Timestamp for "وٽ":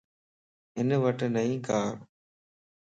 1.03-1.19